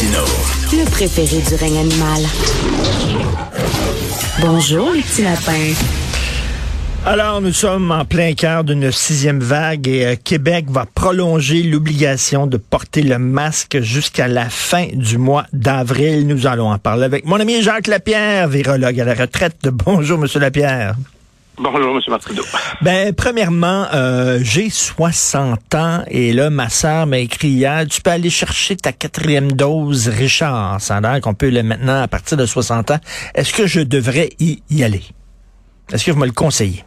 [0.00, 0.24] Martineau.
[0.72, 2.22] Le préféré du règne animal.
[4.40, 5.74] Bonjour, les petits lapins.
[7.04, 12.46] Alors, nous sommes en plein cœur d'une sixième vague et euh, Québec va prolonger l'obligation
[12.46, 16.26] de porter le masque jusqu'à la fin du mois d'avril.
[16.26, 19.68] Nous allons en parler avec mon ami Jacques Lapierre, virologue à la retraite.
[19.72, 20.94] Bonjour, Monsieur Lapierre.
[21.62, 22.00] Bonjour, M.
[22.08, 22.42] Martineau.
[22.80, 28.10] Ben, premièrement, euh, j'ai 60 ans et là, ma sœur m'a écrit hier, tu peux
[28.10, 30.80] aller chercher ta quatrième dose, Richard.
[30.80, 32.98] Ça a l'air qu'on peut le maintenant à partir de 60 ans.
[33.34, 35.02] Est-ce que je devrais y, y aller?
[35.92, 36.82] Est-ce que vous me le conseillez?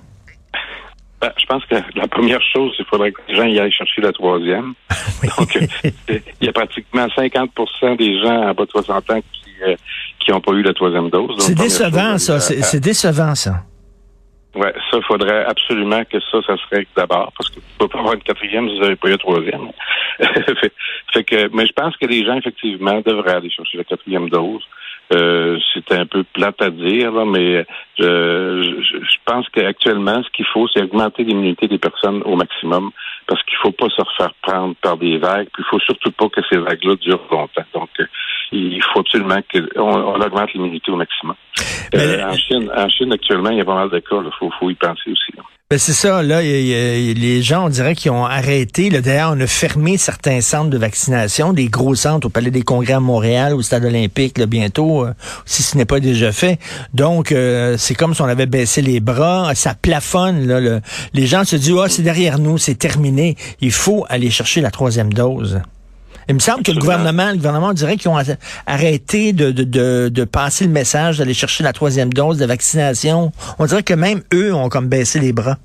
[1.22, 4.02] Ben, je pense que la première chose, il faudrait que les gens y aillent chercher
[4.02, 4.74] la troisième.
[5.38, 5.68] Donc, euh,
[6.10, 10.40] il y a pratiquement 50% des gens à bas de 60 ans qui n'ont euh,
[10.40, 11.36] pas eu la troisième dose.
[11.38, 12.40] C'est décevant, ça.
[12.40, 13.64] C'est décevant, ça.
[14.56, 18.00] Oui, ça, il faudrait absolument que ça, ça serait d'abord, parce que vous pouvez pas
[18.00, 19.72] avoir une quatrième si vous n'avez pas eu la troisième.
[21.12, 24.62] fait, que, mais je pense que les gens, effectivement, devraient aller chercher la quatrième dose.
[25.14, 27.66] Euh, c'est un peu plate à dire, mais
[27.98, 32.92] je, je, je pense qu'actuellement, ce qu'il faut, c'est augmenter l'immunité des personnes au maximum,
[33.28, 36.30] parce qu'il faut pas se refaire prendre par des vagues, puis il faut surtout pas
[36.30, 37.66] que ces vagues-là durent longtemps.
[37.74, 38.06] Donc, euh,
[38.52, 41.36] il faut absolument qu'on on augmente l'immunité au maximum.
[41.96, 44.16] Euh, en, Chine, en Chine, actuellement, il y a pas mal de cas.
[44.24, 45.34] Il faut, faut y penser aussi.
[45.74, 48.92] Ben c'est ça, là, les gens, on dirait qu'ils ont arrêté.
[48.92, 52.94] D'ailleurs, on a fermé certains centres de vaccination, des gros centres au Palais des Congrès
[52.94, 55.16] à Montréal, au Stade olympique, là, bientôt, euh,
[55.48, 56.60] si ce n'est pas déjà fait.
[56.94, 60.46] Donc, euh, c'est comme si on avait baissé les bras, ça plafonne.
[60.46, 60.80] Là,
[61.16, 63.36] les gens se disent, oh, c'est derrière nous, c'est terminé.
[63.60, 65.60] Il faut aller chercher la troisième dose.
[66.30, 68.18] Il me semble que le gouvernement, le gouvernement dirait qu'ils ont
[68.66, 73.32] arrêté de, de, de, passer le message d'aller chercher la troisième dose de vaccination.
[73.60, 75.58] On dirait que même eux ont comme baissé les bras.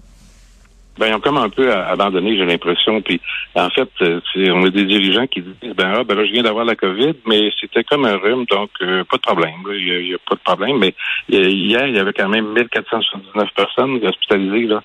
[0.99, 3.01] Ben, ils ont comme un peu abandonné, j'ai l'impression.
[3.01, 3.21] Puis,
[3.55, 4.21] en fait, euh,
[4.53, 7.15] on a des dirigeants qui disent, ben, ah, ben là, je viens d'avoir la COVID,
[7.27, 9.55] mais c'était comme un rhume, donc euh, pas de problème.
[9.71, 10.79] Il n'y a, pas de problème.
[10.79, 10.95] Mais
[11.29, 14.67] hier, il y avait quand même 1479 personnes hospitalisées.
[14.67, 14.83] Là.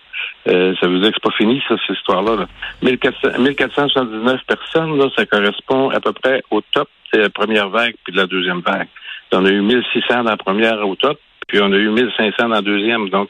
[0.48, 2.36] Euh, ça veut dire que c'est pas fini, ça, cette histoire-là.
[2.36, 2.48] Là.
[2.82, 8.14] 1479 personnes, là, ça correspond à peu près au top de la première vague puis
[8.14, 8.88] de la deuxième vague.
[9.32, 12.48] On a eu 1600 dans la première au top, puis on a eu 1500 dans
[12.50, 13.10] la deuxième.
[13.10, 13.30] Donc,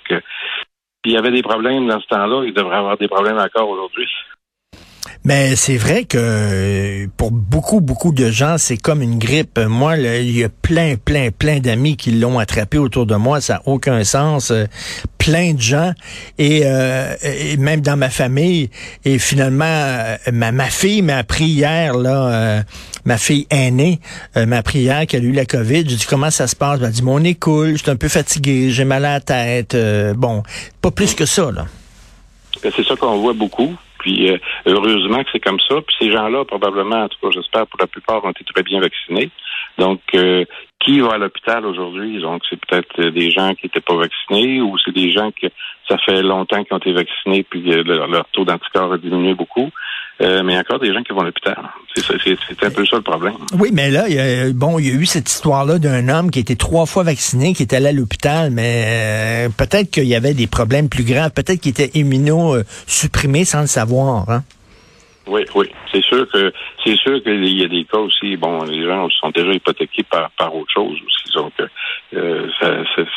[1.05, 4.07] il y avait des problèmes dans ce temps-là, il devrait avoir des problèmes encore aujourd'hui.
[5.25, 9.57] Mais c'est vrai que pour beaucoup, beaucoup de gens, c'est comme une grippe.
[9.57, 13.39] Moi, il y a plein, plein, plein d'amis qui l'ont attrapé autour de moi.
[13.39, 14.51] Ça n'a aucun sens.
[15.17, 15.93] Plein de gens.
[16.37, 17.15] Et, euh,
[17.57, 18.69] même dans ma famille.
[19.05, 22.61] Et finalement, euh, ma, ma fille m'a appris hier, là, euh,
[23.05, 23.99] ma fille aînée
[24.35, 25.89] m'a appris hier qu'elle a eu la COVID.
[25.89, 26.77] J'ai dit, comment ça se passe?
[26.77, 29.19] Elle m'a dit, mon nez coule, je suis un peu fatigué, j'ai mal à la
[29.19, 29.77] tête.
[30.15, 30.43] bon,
[30.81, 31.65] pas plus que ça, là.
[32.61, 33.75] C'est ça qu'on voit beaucoup.
[34.03, 35.75] Puis euh, heureusement que c'est comme ça.
[35.81, 38.79] Puis ces gens-là, probablement, en tout cas, j'espère pour la plupart, ont été très bien
[38.79, 39.31] vaccinés.
[39.77, 40.45] Donc, euh,
[40.79, 42.21] qui va à l'hôpital aujourd'hui?
[42.21, 45.47] Donc, c'est peut-être des gens qui n'étaient pas vaccinés ou c'est des gens que
[45.87, 49.69] ça fait longtemps qu'ils ont été vaccinés puis leur, taux d'anticorps a diminué beaucoup.
[50.21, 51.57] Euh, mais il y a encore des gens qui vont à l'hôpital.
[51.95, 53.33] C'est un peu ça le problème.
[53.57, 56.29] Oui, mais là, il y a, bon, il y a eu cette histoire-là d'un homme
[56.29, 60.15] qui était trois fois vacciné, qui était allé à l'hôpital, mais euh, peut-être qu'il y
[60.15, 64.29] avait des problèmes plus graves, peut-être qu'il était immunosupprimé sans le savoir.
[64.29, 64.43] Hein?
[65.25, 65.69] Oui, oui.
[65.91, 66.51] C'est sûr que
[66.83, 68.35] c'est sûr qu'il y a des cas aussi.
[68.35, 71.33] Bon, les gens sont déjà hypothéqués par, par autre chose aussi.
[71.33, 71.53] Donc,
[72.13, 72.47] euh,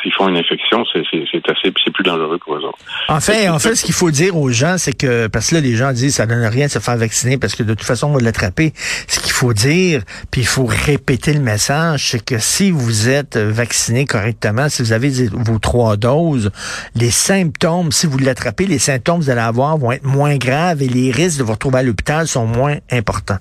[0.02, 2.78] s'ils font une infection, c'est assez, c'est plus dangereux pour eux autres.
[3.08, 5.60] En fait, en fait, ce qu'il faut dire aux gens, c'est que parce que là,
[5.60, 8.08] les gens disent ça donne rien de se faire vacciner parce que de toute façon,
[8.08, 8.72] on va l'attraper.
[9.08, 13.36] Ce qu'il faut dire, puis il faut répéter le message, c'est que si vous êtes
[13.36, 16.52] vacciné correctement, si vous avez vos trois doses,
[16.94, 20.82] les symptômes, si vous l'attrapez, les symptômes que vous allez avoir vont être moins graves
[20.82, 21.95] et les risques de vous retrouver à l'hôpital
[22.26, 23.38] sont moins importants.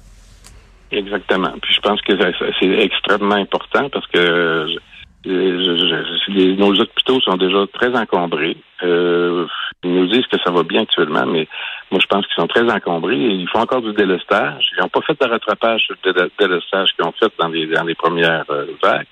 [0.91, 1.53] Exactement.
[1.61, 2.13] Puis je pense que
[2.59, 4.67] c'est extrêmement important parce que
[5.25, 8.57] nos hôpitaux sont déjà très encombrés.
[8.83, 9.47] Euh,
[9.83, 11.47] ils nous disent que ça va bien actuellement, mais
[11.91, 14.67] moi je pense qu'ils sont très encombrés ils font encore du délestage.
[14.77, 17.83] Ils n'ont pas fait de rattrapage sur le délestage qu'ils ont fait dans les, dans
[17.83, 19.07] les premières euh, vagues.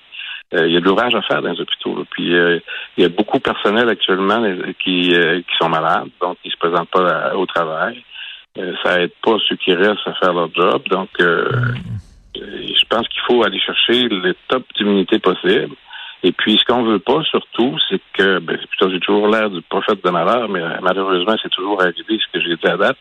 [0.54, 2.04] Euh, il y a de l'ouvrage à faire dans les hôpitaux.
[2.10, 2.62] Puis il
[2.98, 4.42] y a beaucoup de personnel actuellement
[4.82, 8.04] qui, qui sont malades, donc ils se présentent pas au travail.
[8.82, 10.82] Ça aide pas ceux qui restent à faire leur job.
[10.88, 15.74] Donc je pense qu'il faut aller chercher le top d'immunité possible.
[16.26, 19.60] Et puis, ce qu'on veut pas, surtout, c'est que, ben, plutôt, j'ai toujours l'air du
[19.60, 22.96] prophète de malheur, mais euh, malheureusement, c'est toujours arrivé ce que j'ai dit à date.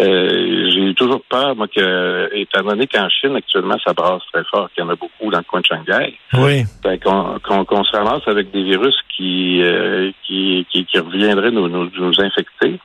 [0.00, 4.68] Euh, j'ai toujours peur, moi, que, étant donné qu'en Chine, actuellement, ça brasse très fort,
[4.74, 6.18] qu'il y en a beaucoup dans le coin de Shanghai.
[6.32, 6.64] Oui.
[6.82, 11.88] Ben, qu'on se ramasse avec des virus qui, euh, qui, qui, qui, reviendraient nous, nous,
[11.96, 12.80] nous infecter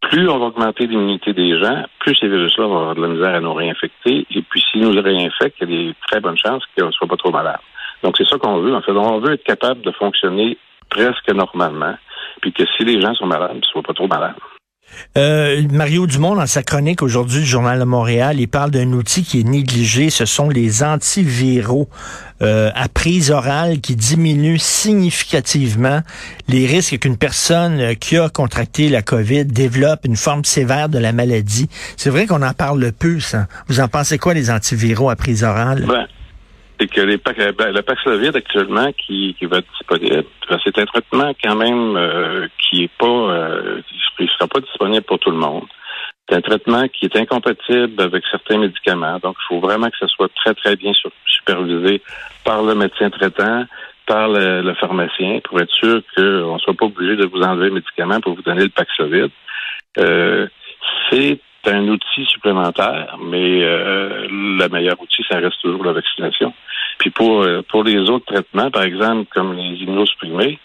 [0.00, 3.34] plus on va augmenter l'immunité des gens, plus ces virus-là vont avoir de la misère
[3.34, 4.26] à nous réinfecter.
[4.30, 7.06] Et puis, s'il nous réinfecte, il y a des très bonnes chances qu'on ne soit
[7.06, 7.60] pas trop malade.
[8.02, 8.74] Donc, c'est ça qu'on veut.
[8.74, 10.56] En fait, on veut être capable de fonctionner
[10.88, 11.94] presque normalement,
[12.40, 14.34] puis que si les gens sont malades, ils ne soient pas trop malades.
[15.16, 19.24] Euh, Mario Dumont, dans sa chronique aujourd'hui du Journal de Montréal, il parle d'un outil
[19.24, 20.10] qui est négligé.
[20.10, 21.88] Ce sont les antiviraux
[22.42, 26.00] euh, à prise orale qui diminuent significativement
[26.48, 30.98] les risques qu'une personne euh, qui a contracté la COVID développe une forme sévère de
[30.98, 31.68] la maladie.
[31.96, 33.46] C'est vrai qu'on en parle peu, ça.
[33.68, 35.84] Vous en pensez quoi, les antiviraux à prise orale?
[35.86, 36.06] Ben,
[36.80, 40.86] c'est que les, ben, le Paxlovid actuellement qui, qui va être disponible, ben, c'est un
[40.86, 43.82] traitement quand même euh, qui est pas, euh,
[44.40, 45.66] sera pas disponible pour tout le monde.
[46.28, 49.18] C'est un traitement qui est incompatible avec certains médicaments.
[49.18, 50.92] Donc, il faut vraiment que ce soit très, très bien
[51.26, 52.02] supervisé
[52.44, 53.64] par le médecin traitant,
[54.06, 57.74] par le, pharmacien, pour être sûr qu'on ne soit pas obligé de vous enlever le
[57.74, 59.30] médicament pour vous donner le Paxlovid.
[59.98, 60.46] Euh,
[61.10, 66.54] c'est un outil supplémentaire, mais euh, le meilleur outil, ça reste toujours la vaccination.
[66.98, 70.58] Puis pour euh, pour les autres traitements, par exemple, comme les immunosupprimés,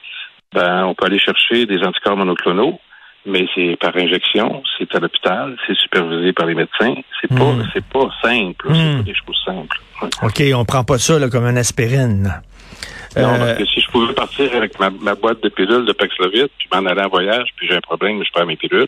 [0.54, 2.80] ben, on peut aller chercher des anticorps monoclonaux,
[3.26, 6.96] mais c'est par injection, c'est à l'hôpital, c'est supervisé par les médecins.
[7.22, 7.70] C'est pas hmm.
[7.74, 8.98] c'est pas simple, c'est hmm.
[8.98, 9.80] pas des choses simples.
[10.22, 12.42] OK, on prend pas ça là, comme une aspirine.
[13.18, 15.94] Non, parce euh, que si je pouvais partir avec ma, ma boîte de pilules de
[15.94, 18.88] Paxlovid, puis m'en aller en voyage, puis j'ai un problème, je perds mes pilules,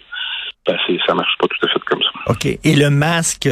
[0.68, 2.10] ben ça marche pas tout à fait comme ça.
[2.28, 2.46] OK.
[2.46, 3.48] Et le masque,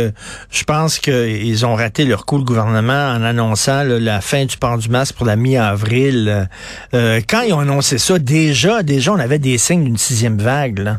[0.52, 4.78] je pense qu'ils ont raté leur coup, le gouvernement, en annonçant la fin du port
[4.78, 6.48] du masque pour la mi-avril.
[6.94, 10.80] Euh, quand ils ont annoncé ça, déjà, déjà, on avait des signes d'une sixième vague.
[10.80, 10.98] Là.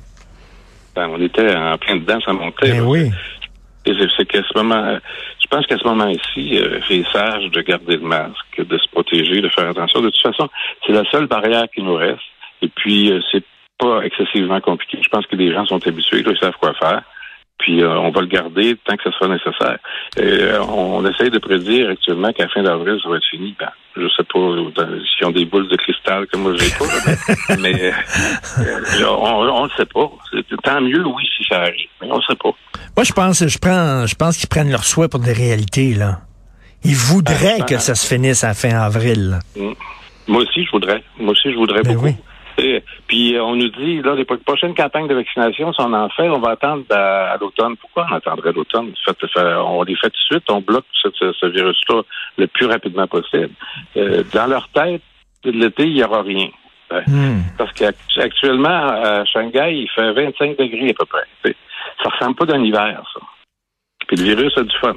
[0.94, 2.72] Ben, on était en plein dedans, ça montait.
[2.72, 3.10] Ben oui.
[3.84, 4.98] C'est qu'à ce moment,
[5.46, 9.40] je pense qu'à ce moment-ci, euh, c'est sage de garder le masque, de se protéger,
[9.40, 10.00] de faire attention.
[10.00, 10.48] De toute façon,
[10.84, 12.20] c'est la seule barrière qui nous reste.
[12.62, 13.44] Et puis, euh, c'est
[13.78, 14.98] pas excessivement compliqué.
[15.02, 17.02] Je pense que les gens sont habitués, ils savent quoi faire.
[17.58, 19.78] Puis euh, on va le garder tant que ce sera nécessaire.
[20.18, 23.54] Euh, on, essaye de prédire actuellement qu'à fin d'avril, ça va être fini.
[23.58, 24.38] Ben, je sais pas
[25.16, 26.84] s'ils ont des boules de cristal comme moi j'ai pas,
[27.58, 30.10] mais, euh, on ne le sait pas.
[30.62, 32.50] Tant mieux, oui, si ça arrive, mais on ne sait pas.
[32.94, 36.20] Moi, je pense, je prends, je pense qu'ils prennent leur souhait pour des réalités là.
[36.84, 39.38] Ils voudraient ben, que ça se finisse à fin avril.
[39.56, 39.72] Mm.
[40.28, 41.02] Moi aussi, je voudrais.
[41.18, 42.14] Moi aussi, je voudrais ben beaucoup.
[43.06, 46.28] Puis euh, on nous dit, là, les prochaines campagnes de vaccination, si on en fait,
[46.28, 47.76] on va attendre à, l'automne.
[47.76, 48.92] Pourquoi on attendrait l'automne?
[49.36, 52.02] On les fait tout de suite, on bloque ce, virus-là
[52.36, 53.50] le plus rapidement possible.
[53.96, 55.02] Euh, dans leur tête,
[55.44, 56.48] l'été, il n'y aura rien.
[56.90, 57.42] Ben, hmm.
[57.58, 61.54] Parce qu'actuellement, à Shanghai, il fait 25 degrés à peu près.
[62.02, 63.20] Ça ressemble pas d'un hiver, ça.
[64.06, 64.94] Puis le virus a du fun.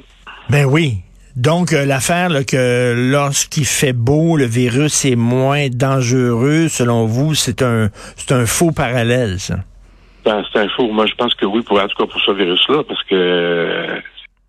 [0.48, 0.98] Ben oui,
[1.36, 7.62] donc, euh, l'affaire que lorsqu'il fait beau, le virus est moins dangereux, selon vous, c'est
[7.62, 9.56] un c'est un faux parallèle, ça?
[10.24, 10.88] Ben, c'est un faux.
[10.88, 14.00] Moi, je pense que oui, pour, en tout cas pour ce virus-là, parce que euh,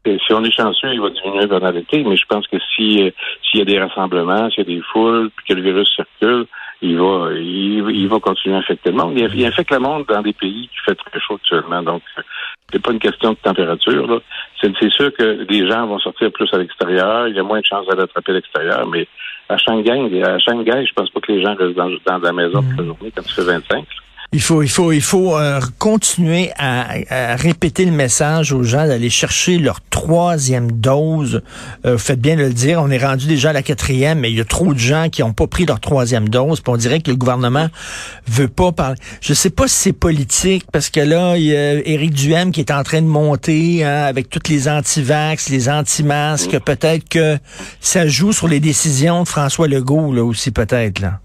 [0.06, 3.12] si on est chanceux, il va diminuer pendant l'été, mais je pense que si euh,
[3.44, 6.48] s'il y a des rassemblements, s'il y a des foules, puis que le virus circule,
[6.82, 9.14] il va il, va continuer à infecter le monde.
[9.18, 11.84] Il, infecte le monde dans des pays qui fait très chaud actuellement.
[11.84, 12.02] Donc,
[12.72, 14.22] c'est pas une question de température.
[14.62, 17.28] C'est, sûr que les gens vont sortir plus à l'extérieur.
[17.28, 19.08] Il y a moins de chances d'aller attraper à l'extérieur, mais
[19.50, 22.62] à Shanghai, à Shanghai, je pense pas que les gens restent dans, dans la maison
[22.62, 23.86] toute la journée quand tu fais 25.
[24.34, 29.10] Il faut, il faut, il faut euh, continuer à, répéter le message aux gens d'aller
[29.10, 31.42] chercher leur troisième dose.
[31.86, 34.32] Euh, vous faites bien de le dire, on est rendu déjà à la quatrième, mais
[34.32, 36.62] il y a trop de gens qui n'ont pas pris leur troisième dose.
[36.62, 37.68] Puis on dirait que le gouvernement
[38.26, 38.96] veut pas parler.
[39.20, 42.62] Je sais pas si c'est politique parce que là, il y a Éric Duhem qui
[42.62, 46.58] est en train de monter hein, avec toutes les anti-vax, les anti-masques.
[46.60, 47.38] Peut-être que
[47.82, 51.20] ça joue sur les décisions de François Legault là aussi, peut-être là.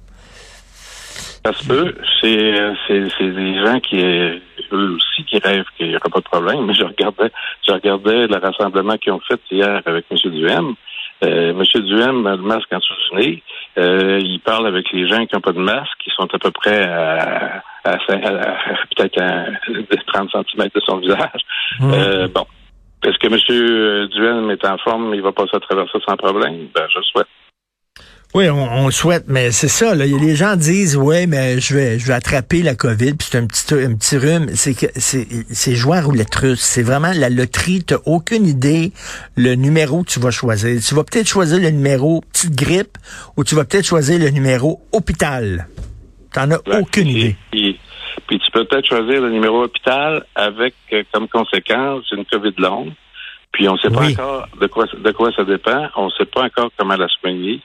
[1.47, 1.95] Ça se peut.
[2.21, 6.67] C'est, des gens qui, eux aussi, qui rêvent qu'il n'y aura pas de problème.
[6.67, 7.31] Mais je regardais,
[7.65, 10.17] je regardais le rassemblement qu'ils ont fait hier avec M.
[10.25, 10.75] Duhem.
[11.25, 11.83] Euh, M.
[11.83, 12.95] Duhem a le masque en sous
[13.79, 16.51] euh, il parle avec les gens qui n'ont pas de masque, qui sont à peu
[16.51, 17.63] près à,
[18.97, 19.47] peut-être à
[20.13, 21.41] 30 cm de son visage.
[21.79, 21.93] Mmh.
[21.93, 22.47] Euh, bon.
[23.05, 24.09] Est-ce que M.
[24.09, 26.67] Duhem est en forme, il va passer à travers ça sans problème?
[26.75, 27.29] Ben, je le souhaite.
[28.37, 29.95] Oui, on, le souhaite, mais c'est ça.
[29.95, 33.39] Là, les gens disent, ouais, mais je vais, je vais attraper la COVID, puis c'est
[33.39, 34.49] un petit, un petit rhume.
[34.51, 36.61] C'est que c'est, jouer à roulette russe.
[36.61, 37.83] C'est vraiment la loterie.
[37.83, 38.93] T'as aucune idée
[39.37, 40.79] le numéro que tu vas choisir.
[40.87, 42.99] Tu vas peut-être choisir le numéro petite grippe,
[43.39, 45.67] ou tu vas peut-être choisir le numéro hôpital.
[46.35, 47.37] T'en as aucune idée.
[47.51, 47.79] Puis,
[48.29, 52.93] tu peux peut-être choisir le numéro hôpital avec euh, comme conséquence une COVID longue.
[53.53, 55.87] Puis on ne sait pas encore de quoi, de quoi ça dépend.
[55.97, 57.63] On ne sait pas encore comment la soigner.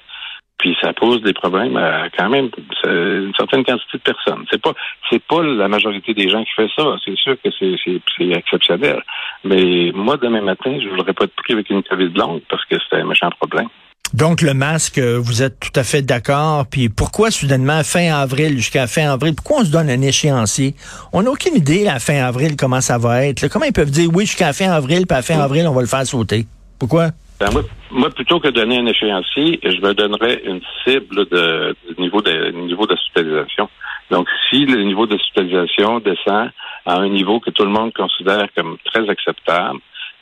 [0.62, 2.52] Puis ça pose des problèmes à quand même
[2.86, 4.46] une certaine quantité de personnes.
[4.52, 4.74] C'est pas
[5.10, 6.84] c'est pas la majorité des gens qui fait ça.
[7.04, 9.02] C'est sûr que c'est, exceptionnel.
[9.44, 12.76] Mais moi, demain matin, je voudrais pas être pris avec une COVID longue parce que
[12.90, 13.70] c'est un méchant problème.
[14.14, 16.68] Donc le masque, vous êtes tout à fait d'accord.
[16.68, 20.76] Puis pourquoi soudainement fin avril jusqu'à fin avril Pourquoi on se donne un échéancier?
[21.12, 23.48] On n'a aucune idée à fin avril comment ça va être.
[23.48, 25.88] Comment ils peuvent dire oui jusqu'à fin avril, puis à fin avril on va le
[25.88, 26.46] faire sauter?
[26.78, 27.12] Pourquoi?
[27.42, 32.00] Ben, moi, plutôt que de donner un échéancier, je me donnerais une cible de, du
[32.00, 33.68] niveau de niveau d'hospitalisation.
[34.12, 36.52] Donc, si le niveau d'hospitalisation descend
[36.86, 39.80] à un niveau que tout le monde considère comme très acceptable,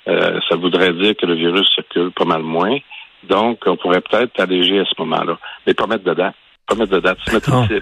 [0.08, 2.78] euh, ça voudrait dire que le virus circule pas mal moins.
[3.24, 5.38] Donc, on pourrait peut-être alléger à ce moment-là.
[5.68, 6.36] Mais pas mettre de date.
[6.68, 7.18] Pas mettre de date.
[7.26, 7.82] Se mettre une cible.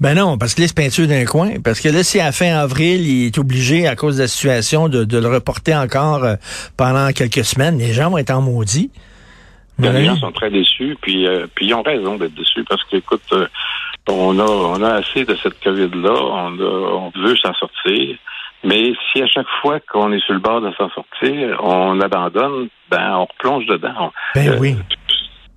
[0.00, 1.60] Ben non, parce que là, c'est peinture d'un coin.
[1.64, 4.88] Parce que là, si à fin avril, il est obligé, à cause de la situation,
[4.88, 6.34] de, le reporter encore euh,
[6.76, 8.90] pendant quelques semaines, les gens vont être en maudit.
[9.78, 12.82] Ben, les gens sont très déçus, puis, euh, puis ils ont raison d'être déçus parce
[12.84, 13.46] que, écoute, euh,
[14.08, 18.16] on a on a assez de cette COVID-là, on, on veut s'en sortir.
[18.64, 22.68] Mais si à chaque fois qu'on est sur le bord de s'en sortir, on abandonne,
[22.90, 24.12] ben on replonge dedans.
[24.34, 24.76] Ben oui.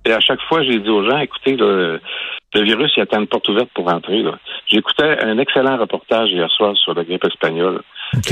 [0.04, 2.00] Et à chaque fois, j'ai dit aux gens, écoutez, le,
[2.54, 4.24] le virus, il attend une porte ouverte pour rentrer.
[4.66, 7.82] J'écoutais un excellent reportage hier soir sur la grippe espagnole.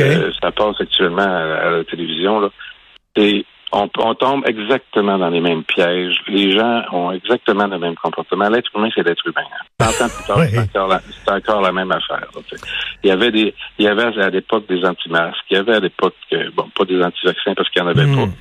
[0.01, 2.41] Euh, ça passe actuellement à, la télévision.
[2.41, 2.49] Là.
[3.17, 6.19] Et on, on, tombe exactement dans les mêmes pièges.
[6.27, 8.49] Les gens ont exactement le même comportement.
[8.49, 9.47] L'être humain, c'est l'être humain.
[9.81, 9.87] Hein.
[9.89, 12.27] plus tard, c'est encore, la même affaire.
[13.05, 15.45] il y avait des, il y avait à l'époque des anti-masques.
[15.51, 18.07] Il y avait à l'époque, euh, bon, pas des anti-vaccins parce qu'il n'y en avait
[18.07, 18.17] hmm.
[18.17, 18.33] pas.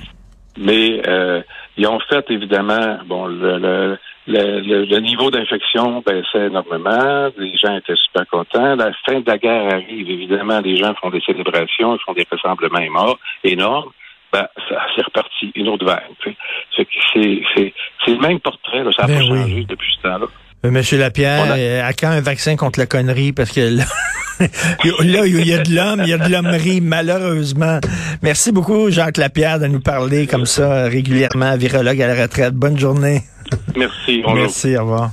[0.57, 1.41] Mais euh,
[1.77, 7.29] ils ont fait évidemment, bon, le, le, le, niveau d'infection baissait énormément.
[7.37, 8.75] Les gens étaient super contents.
[8.75, 10.09] La fin de la guerre arrive.
[10.09, 13.89] Évidemment, les gens font des célébrations, ils font des rassemblements énormes.
[14.33, 16.01] Ben, ça c'est reparti, une autre vague.
[16.75, 20.25] C'est le même portrait, là, ça n'a ben pas changé depuis ce temps-là.
[20.65, 23.31] Euh, Monsieur Lapierre, euh, à quand un vaccin contre la connerie?
[23.31, 23.83] Parce que là,
[24.39, 27.79] là il y a de l'homme, il y a de l'hommerie, malheureusement.
[28.21, 32.53] Merci beaucoup, Jacques Lapierre, de nous parler comme ça régulièrement, virologue à la retraite.
[32.53, 33.21] Bonne journée.
[33.75, 34.23] Merci.
[34.33, 35.11] Merci, au revoir.